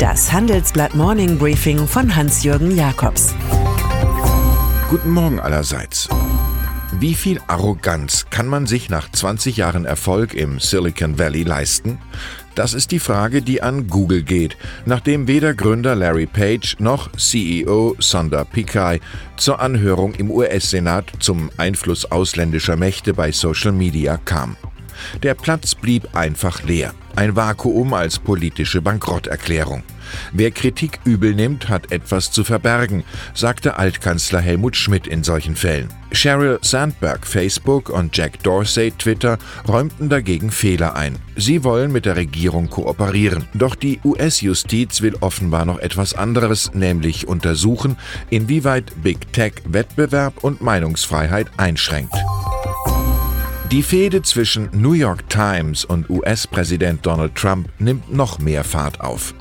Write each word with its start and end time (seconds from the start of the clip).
Das 0.00 0.32
Handelsblatt 0.32 0.94
Morning 0.94 1.36
Briefing 1.36 1.86
von 1.86 2.16
Hans-Jürgen 2.16 2.74
Jakobs. 2.74 3.34
Guten 4.88 5.10
Morgen 5.10 5.38
allerseits. 5.38 6.08
Wie 6.98 7.12
viel 7.12 7.38
Arroganz 7.48 8.24
kann 8.30 8.46
man 8.46 8.66
sich 8.66 8.88
nach 8.88 9.12
20 9.12 9.58
Jahren 9.58 9.84
Erfolg 9.84 10.32
im 10.32 10.58
Silicon 10.58 11.18
Valley 11.18 11.42
leisten? 11.42 11.98
Das 12.54 12.72
ist 12.72 12.92
die 12.92 12.98
Frage, 12.98 13.42
die 13.42 13.60
an 13.60 13.88
Google 13.88 14.22
geht, 14.22 14.56
nachdem 14.86 15.28
weder 15.28 15.52
Gründer 15.52 15.94
Larry 15.94 16.24
Page 16.24 16.76
noch 16.78 17.12
CEO 17.12 17.94
Sundar 17.98 18.46
Pichai 18.46 19.00
zur 19.36 19.60
Anhörung 19.60 20.14
im 20.14 20.30
US-Senat 20.30 21.12
zum 21.18 21.50
Einfluss 21.58 22.10
ausländischer 22.10 22.76
Mächte 22.76 23.12
bei 23.12 23.32
Social 23.32 23.72
Media 23.72 24.16
kam. 24.16 24.56
Der 25.22 25.34
Platz 25.34 25.74
blieb 25.74 26.16
einfach 26.16 26.62
leer. 26.62 26.94
Ein 27.20 27.36
Vakuum 27.36 27.92
als 27.92 28.18
politische 28.18 28.80
Bankrotterklärung. 28.80 29.82
Wer 30.32 30.52
Kritik 30.52 31.00
übel 31.04 31.34
nimmt, 31.34 31.68
hat 31.68 31.92
etwas 31.92 32.32
zu 32.32 32.44
verbergen, 32.44 33.04
sagte 33.34 33.76
Altkanzler 33.76 34.40
Helmut 34.40 34.74
Schmidt 34.74 35.06
in 35.06 35.22
solchen 35.22 35.54
Fällen. 35.54 35.90
Sheryl 36.12 36.58
Sandberg, 36.62 37.26
Facebook 37.26 37.90
und 37.90 38.16
Jack 38.16 38.42
Dorsey, 38.42 38.92
Twitter, 38.92 39.36
räumten 39.68 40.08
dagegen 40.08 40.50
Fehler 40.50 40.96
ein. 40.96 41.18
Sie 41.36 41.62
wollen 41.62 41.92
mit 41.92 42.06
der 42.06 42.16
Regierung 42.16 42.70
kooperieren. 42.70 43.44
Doch 43.52 43.74
die 43.74 44.00
US-Justiz 44.02 45.02
will 45.02 45.16
offenbar 45.20 45.66
noch 45.66 45.78
etwas 45.78 46.14
anderes, 46.14 46.72
nämlich 46.72 47.28
untersuchen, 47.28 47.98
inwieweit 48.30 49.02
Big 49.02 49.30
Tech 49.34 49.52
Wettbewerb 49.66 50.42
und 50.42 50.62
Meinungsfreiheit 50.62 51.48
einschränkt. 51.58 52.14
Die 53.70 53.84
Fehde 53.84 54.20
zwischen 54.22 54.68
New 54.72 54.94
York 54.94 55.28
Times 55.28 55.84
und 55.84 56.10
US-Präsident 56.10 57.06
Donald 57.06 57.36
Trump 57.36 57.68
nimmt 57.78 58.12
noch 58.12 58.40
mehr 58.40 58.64
Fahrt 58.64 59.00
auf. 59.00 59.32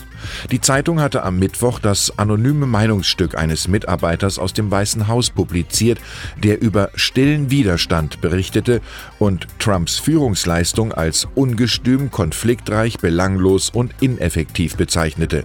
Die 0.52 0.62
Zeitung 0.62 1.02
hatte 1.02 1.24
am 1.24 1.40
Mittwoch 1.40 1.80
das 1.80 2.20
anonyme 2.20 2.68
Meinungsstück 2.68 3.36
eines 3.36 3.68
Mitarbeiters 3.68 4.38
aus 4.38 4.54
dem 4.54 4.70
Weißen 4.70 5.08
Haus 5.08 5.32
publiziert, 5.32 6.00
der 6.44 6.62
über 6.62 6.92
stillen 6.94 7.50
Widerstand 7.50 8.22
berichtete 8.22 8.82
und 9.18 9.48
Trumps 9.58 9.98
Führungsleistung 9.98 10.94
als 10.94 11.28
ungestüm, 11.34 12.12
konfliktreich, 12.12 13.00
belanglos 13.00 13.72
und 13.72 13.96
ineffektiv 14.00 14.76
bezeichnete. 14.76 15.44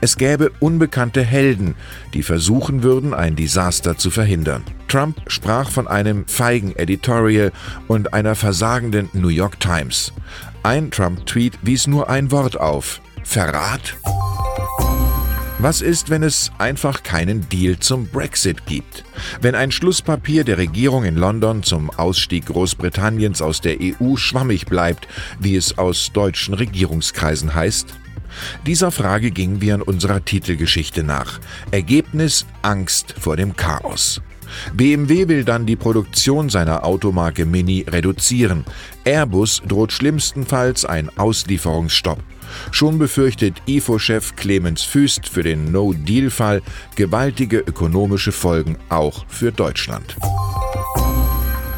Es 0.00 0.16
gäbe 0.16 0.52
unbekannte 0.60 1.24
Helden, 1.24 1.74
die 2.14 2.22
versuchen 2.22 2.84
würden, 2.84 3.14
ein 3.14 3.34
Desaster 3.34 3.96
zu 3.96 4.10
verhindern. 4.10 4.62
Trump 4.92 5.22
sprach 5.26 5.70
von 5.70 5.88
einem 5.88 6.26
feigen 6.26 6.76
Editorial 6.76 7.50
und 7.88 8.12
einer 8.12 8.34
versagenden 8.34 9.08
New 9.14 9.28
York 9.28 9.58
Times. 9.58 10.12
Ein 10.62 10.90
Trump-Tweet 10.90 11.60
wies 11.62 11.86
nur 11.86 12.10
ein 12.10 12.30
Wort 12.30 12.60
auf. 12.60 13.00
Verrat? 13.24 13.96
Was 15.60 15.80
ist, 15.80 16.10
wenn 16.10 16.22
es 16.22 16.52
einfach 16.58 17.04
keinen 17.04 17.48
Deal 17.48 17.78
zum 17.78 18.06
Brexit 18.06 18.66
gibt? 18.66 19.04
Wenn 19.40 19.54
ein 19.54 19.72
Schlusspapier 19.72 20.44
der 20.44 20.58
Regierung 20.58 21.04
in 21.04 21.16
London 21.16 21.62
zum 21.62 21.88
Ausstieg 21.88 22.44
Großbritanniens 22.44 23.40
aus 23.40 23.62
der 23.62 23.78
EU 23.80 24.16
schwammig 24.16 24.66
bleibt, 24.66 25.08
wie 25.40 25.56
es 25.56 25.78
aus 25.78 26.12
deutschen 26.12 26.52
Regierungskreisen 26.52 27.54
heißt? 27.54 27.94
Dieser 28.66 28.90
Frage 28.90 29.30
gingen 29.30 29.62
wir 29.62 29.74
in 29.76 29.82
unserer 29.82 30.22
Titelgeschichte 30.22 31.02
nach. 31.02 31.40
Ergebnis 31.70 32.44
Angst 32.60 33.14
vor 33.18 33.38
dem 33.38 33.56
Chaos. 33.56 34.20
BMW 34.74 35.28
will 35.28 35.44
dann 35.44 35.66
die 35.66 35.76
Produktion 35.76 36.48
seiner 36.48 36.84
Automarke 36.84 37.46
Mini 37.46 37.84
reduzieren. 37.88 38.64
Airbus 39.04 39.62
droht 39.66 39.92
schlimmstenfalls 39.92 40.84
ein 40.84 41.10
Auslieferungsstopp. 41.16 42.18
Schon 42.70 42.98
befürchtet 42.98 43.62
IFO-Chef 43.66 44.36
Clemens 44.36 44.82
Füst 44.82 45.28
für 45.28 45.42
den 45.42 45.72
No-Deal-Fall 45.72 46.62
gewaltige 46.96 47.58
ökonomische 47.58 48.32
Folgen 48.32 48.76
auch 48.88 49.24
für 49.28 49.52
Deutschland. 49.52 50.16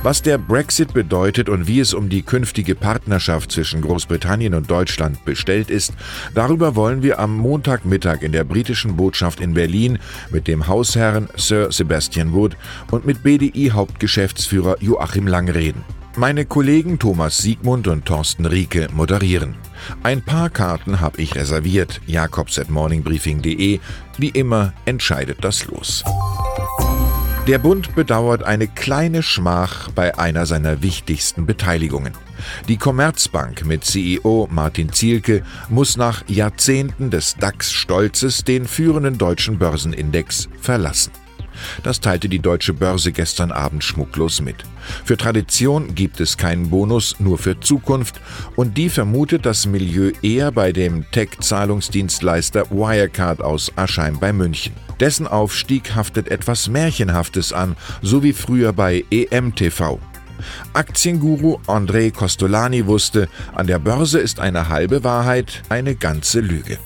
Was 0.05 0.21
der 0.21 0.37
Brexit 0.37 0.93
bedeutet 0.93 1.49
und 1.49 1.67
wie 1.67 1.81
es 1.81 1.95
um 1.95 2.11
die 2.11 2.21
künftige 2.21 2.75
Partnerschaft 2.75 3.51
zwischen 3.51 3.81
Großbritannien 3.81 4.53
und 4.53 4.71
Deutschland 4.71 5.25
bestellt 5.25 5.71
ist, 5.71 5.95
darüber 6.35 6.77
wollen 6.77 7.03
wir 7.03 7.19
am 7.19 7.35
Montagmittag 7.39 8.21
in 8.21 8.31
der 8.33 8.45
britischen 8.45 8.97
Botschaft 8.97 9.41
in 9.41 9.55
Berlin 9.55 9.99
mit 10.29 10.47
dem 10.47 10.69
Hausherrn 10.69 11.31
Sir 11.37 11.73
Sebastian 11.73 12.35
Wood 12.35 12.55
und 12.91 13.07
mit 13.07 13.23
BDI-Hauptgeschäftsführer 13.23 14.77
Joachim 14.81 15.27
Lang 15.27 15.49
reden. 15.49 15.83
Meine 16.17 16.45
Kollegen 16.45 16.99
Thomas 16.99 17.39
Siegmund 17.39 17.89
und 17.89 18.05
Thorsten 18.05 18.45
Rieke 18.45 18.89
moderieren. 18.93 19.55
Ein 20.03 20.21
paar 20.21 20.51
Karten 20.51 21.01
habe 21.01 21.23
ich 21.23 21.35
reserviert. 21.35 22.03
Jakobs 22.07 22.59
at 22.59 22.69
morningbriefing.de. 22.69 23.81
Wie 24.19 24.29
immer 24.29 24.75
entscheidet 24.85 25.39
das 25.41 25.65
Los. 25.65 26.05
Der 27.47 27.59
Bund 27.59 27.95
bedauert 27.95 28.43
eine 28.43 28.67
kleine 28.67 29.23
Schmach 29.23 29.91
bei 29.91 30.17
einer 30.19 30.47
seiner 30.47 30.81
wichtigsten 30.81 31.45
Beteiligungen. 31.45 32.15
Die 32.69 32.79
Commerzbank 32.79 33.67
mit 33.67 33.85
CEO 33.85 34.49
Martin 34.51 34.91
Zielke 34.91 35.43
muss 35.69 35.99
nach 35.99 36.27
Jahrzehnten 36.27 37.11
des 37.11 37.37
DAX-Stolzes 37.37 38.45
den 38.45 38.67
führenden 38.67 39.19
deutschen 39.19 39.59
Börsenindex 39.59 40.49
verlassen. 40.59 41.13
Das 41.83 42.01
teilte 42.01 42.29
die 42.29 42.39
deutsche 42.39 42.73
Börse 42.73 43.13
gestern 43.13 43.53
Abend 43.53 43.85
schmucklos 43.85 44.41
mit. 44.41 44.57
Für 45.05 45.17
Tradition 45.17 45.95
gibt 45.95 46.21
es 46.21 46.37
keinen 46.37 46.71
Bonus, 46.71 47.17
nur 47.19 47.39
für 47.39 47.59
Zukunft 47.61 48.21
und 48.57 48.77
die 48.77 48.89
vermutet 48.89 49.47
das 49.47 49.67
Milieu 49.67 50.13
eher 50.23 50.53
bei 50.53 50.73
dem 50.73 51.11
Tech-Zahlungsdienstleister 51.11 52.71
Wirecard 52.71 53.41
aus 53.41 53.73
Aschheim 53.77 54.19
bei 54.19 54.33
München. 54.33 54.75
Dessen 55.01 55.27
Aufstieg 55.27 55.95
haftet 55.95 56.29
etwas 56.29 56.69
Märchenhaftes 56.69 57.53
an, 57.53 57.77
so 58.03 58.23
wie 58.23 58.33
früher 58.33 58.73
bei 58.73 59.05
EMTV. 59.11 59.99
Aktienguru 60.73 61.59
André 61.67 62.13
Costolani 62.13 62.87
wusste, 62.87 63.29
an 63.55 63.67
der 63.67 63.79
Börse 63.79 64.19
ist 64.19 64.41
eine 64.41 64.69
halbe 64.69 65.05
Wahrheit 65.05 65.63
eine 65.69 65.95
ganze 65.95 66.41
Lüge. 66.41 66.79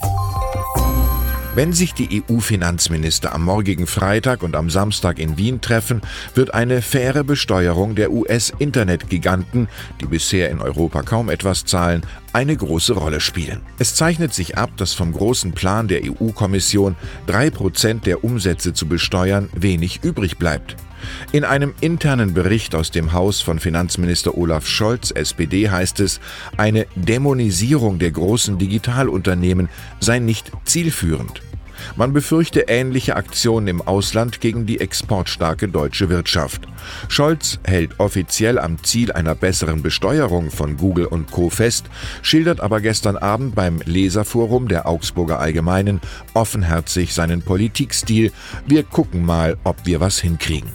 Wenn 1.58 1.72
sich 1.72 1.92
die 1.92 2.22
EU-Finanzminister 2.22 3.34
am 3.34 3.42
morgigen 3.42 3.88
Freitag 3.88 4.44
und 4.44 4.54
am 4.54 4.70
Samstag 4.70 5.18
in 5.18 5.38
Wien 5.38 5.60
treffen, 5.60 6.02
wird 6.36 6.54
eine 6.54 6.82
faire 6.82 7.24
Besteuerung 7.24 7.96
der 7.96 8.12
US-Internetgiganten, 8.12 9.66
die 10.00 10.06
bisher 10.06 10.50
in 10.50 10.60
Europa 10.60 11.02
kaum 11.02 11.28
etwas 11.28 11.64
zahlen, 11.64 12.02
eine 12.32 12.56
große 12.56 12.92
Rolle 12.92 13.18
spielen. 13.18 13.62
Es 13.80 13.96
zeichnet 13.96 14.32
sich 14.34 14.56
ab, 14.56 14.70
dass 14.76 14.94
vom 14.94 15.12
großen 15.12 15.50
Plan 15.50 15.88
der 15.88 16.02
EU-Kommission, 16.04 16.94
drei 17.26 17.50
Prozent 17.50 18.06
der 18.06 18.22
Umsätze 18.22 18.72
zu 18.72 18.86
besteuern, 18.86 19.48
wenig 19.52 20.04
übrig 20.04 20.38
bleibt. 20.38 20.76
In 21.32 21.42
einem 21.42 21.74
internen 21.80 22.34
Bericht 22.34 22.76
aus 22.76 22.92
dem 22.92 23.12
Haus 23.12 23.40
von 23.40 23.58
Finanzminister 23.58 24.38
Olaf 24.38 24.68
Scholz, 24.68 25.10
SPD, 25.10 25.68
heißt 25.68 25.98
es, 25.98 26.20
eine 26.56 26.86
Dämonisierung 26.94 27.98
der 27.98 28.12
großen 28.12 28.58
Digitalunternehmen 28.58 29.68
sei 29.98 30.20
nicht 30.20 30.52
zielführend. 30.64 31.42
Man 31.96 32.12
befürchte 32.12 32.62
ähnliche 32.68 33.16
Aktionen 33.16 33.68
im 33.68 33.82
Ausland 33.82 34.40
gegen 34.40 34.66
die 34.66 34.80
exportstarke 34.80 35.68
deutsche 35.68 36.08
Wirtschaft. 36.08 36.62
Scholz 37.08 37.58
hält 37.64 37.98
offiziell 37.98 38.58
am 38.58 38.82
Ziel 38.82 39.12
einer 39.12 39.34
besseren 39.34 39.82
Besteuerung 39.82 40.50
von 40.50 40.76
Google 40.76 41.06
und 41.06 41.30
Co 41.30 41.50
fest, 41.50 41.86
schildert 42.22 42.60
aber 42.60 42.80
gestern 42.80 43.16
Abend 43.16 43.54
beim 43.54 43.80
Leserforum 43.84 44.68
der 44.68 44.86
Augsburger 44.86 45.40
Allgemeinen 45.40 46.00
offenherzig 46.34 47.14
seinen 47.14 47.42
Politikstil. 47.42 48.32
Wir 48.66 48.82
gucken 48.82 49.24
mal, 49.24 49.56
ob 49.64 49.84
wir 49.84 50.00
was 50.00 50.18
hinkriegen. 50.18 50.70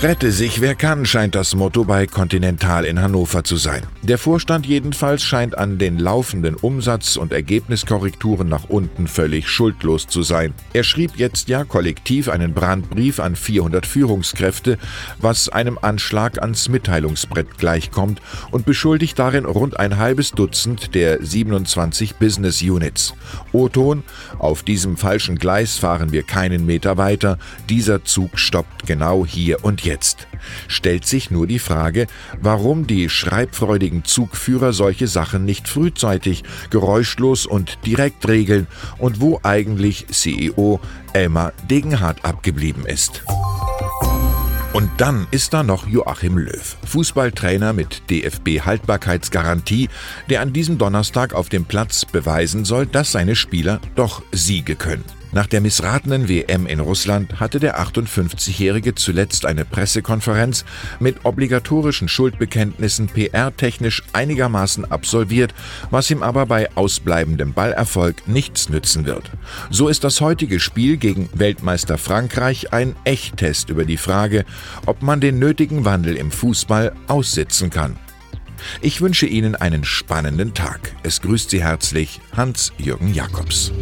Rette 0.00 0.30
sich, 0.30 0.60
wer 0.60 0.76
kann, 0.76 1.04
scheint 1.04 1.34
das 1.34 1.56
Motto 1.56 1.82
bei 1.82 2.06
Continental 2.06 2.84
in 2.84 3.02
Hannover 3.02 3.42
zu 3.42 3.56
sein. 3.56 3.82
Der 4.02 4.16
Vorstand 4.16 4.64
jedenfalls 4.64 5.24
scheint 5.24 5.58
an 5.58 5.76
den 5.76 5.98
laufenden 5.98 6.54
Umsatz- 6.54 7.16
und 7.16 7.32
Ergebniskorrekturen 7.32 8.48
nach 8.48 8.68
unten 8.68 9.08
völlig 9.08 9.48
schuldlos 9.48 10.06
zu 10.06 10.22
sein. 10.22 10.54
Er 10.72 10.84
schrieb 10.84 11.16
jetzt 11.16 11.48
ja 11.48 11.64
kollektiv 11.64 12.28
einen 12.28 12.54
Brandbrief 12.54 13.18
an 13.18 13.34
400 13.34 13.86
Führungskräfte, 13.86 14.78
was 15.18 15.48
einem 15.48 15.80
Anschlag 15.82 16.40
ans 16.40 16.68
Mitteilungsbrett 16.68 17.58
gleichkommt 17.58 18.22
und 18.52 18.66
beschuldigt 18.66 19.18
darin 19.18 19.46
rund 19.46 19.80
ein 19.80 19.96
halbes 19.96 20.30
Dutzend 20.30 20.94
der 20.94 21.20
27 21.26 22.14
Business 22.14 22.62
Units. 22.62 23.14
O-Ton, 23.50 24.04
auf 24.38 24.62
diesem 24.62 24.96
falschen 24.96 25.38
Gleis 25.38 25.76
fahren 25.76 26.12
wir 26.12 26.22
keinen 26.22 26.66
Meter 26.66 26.98
weiter, 26.98 27.36
dieser 27.68 28.04
Zug 28.04 28.38
stoppt 28.38 28.86
genau 28.86 29.26
hier 29.26 29.64
und 29.64 29.87
jetzt. 29.88 30.28
Stellt 30.68 31.04
sich 31.04 31.30
nur 31.30 31.46
die 31.46 31.58
Frage, 31.58 32.06
warum 32.40 32.86
die 32.86 33.08
schreibfreudigen 33.08 34.04
Zugführer 34.04 34.72
solche 34.72 35.08
Sachen 35.08 35.44
nicht 35.44 35.66
frühzeitig, 35.66 36.44
geräuschlos 36.70 37.46
und 37.46 37.78
direkt 37.84 38.28
regeln 38.28 38.68
und 38.98 39.20
wo 39.20 39.40
eigentlich 39.42 40.06
CEO 40.08 40.80
Elmar 41.12 41.52
Degenhardt 41.68 42.24
abgeblieben 42.24 42.86
ist. 42.86 43.24
Und 44.74 44.90
dann 44.98 45.26
ist 45.30 45.54
da 45.54 45.62
noch 45.62 45.88
Joachim 45.88 46.36
Löw, 46.36 46.76
Fußballtrainer 46.84 47.72
mit 47.72 48.02
DFB-Haltbarkeitsgarantie, 48.10 49.88
der 50.28 50.42
an 50.42 50.52
diesem 50.52 50.76
Donnerstag 50.76 51.32
auf 51.32 51.48
dem 51.48 51.64
Platz 51.64 52.04
beweisen 52.04 52.64
soll, 52.64 52.86
dass 52.86 53.10
seine 53.10 53.34
Spieler 53.34 53.80
doch 53.96 54.22
Siege 54.30 54.76
können. 54.76 55.17
Nach 55.32 55.46
der 55.46 55.60
missratenen 55.60 56.28
WM 56.28 56.66
in 56.66 56.80
Russland 56.80 57.38
hatte 57.38 57.60
der 57.60 57.78
58-Jährige 57.78 58.94
zuletzt 58.94 59.44
eine 59.44 59.66
Pressekonferenz 59.66 60.64
mit 61.00 61.24
obligatorischen 61.24 62.08
Schuldbekenntnissen 62.08 63.08
PR-technisch 63.08 64.02
einigermaßen 64.14 64.90
absolviert, 64.90 65.54
was 65.90 66.10
ihm 66.10 66.22
aber 66.22 66.46
bei 66.46 66.74
ausbleibendem 66.76 67.52
Ballerfolg 67.52 68.26
nichts 68.26 68.70
nützen 68.70 69.04
wird. 69.04 69.30
So 69.70 69.88
ist 69.88 70.04
das 70.04 70.20
heutige 70.22 70.60
Spiel 70.60 70.96
gegen 70.96 71.28
Weltmeister 71.34 71.98
Frankreich 71.98 72.72
ein 72.72 72.96
Echttest 73.04 73.68
über 73.68 73.84
die 73.84 73.98
Frage, 73.98 74.46
ob 74.86 75.02
man 75.02 75.20
den 75.20 75.38
nötigen 75.38 75.84
Wandel 75.84 76.16
im 76.16 76.30
Fußball 76.30 76.92
aussitzen 77.06 77.68
kann. 77.68 77.98
Ich 78.80 79.00
wünsche 79.00 79.26
Ihnen 79.26 79.54
einen 79.54 79.84
spannenden 79.84 80.54
Tag. 80.54 80.92
Es 81.02 81.20
grüßt 81.20 81.50
Sie 81.50 81.62
herzlich 81.62 82.20
Hans-Jürgen 82.36 83.14
Jakobs. 83.14 83.72